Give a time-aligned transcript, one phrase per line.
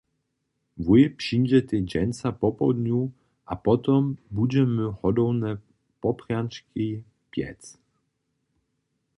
[0.85, 2.99] Wój přińdźetej dźensa popołdnju
[3.51, 4.01] a potom
[4.35, 5.49] budźemy hodowne
[6.01, 6.85] poprjančki
[7.31, 7.61] pjec.